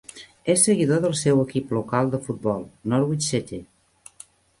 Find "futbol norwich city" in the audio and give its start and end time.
2.29-3.61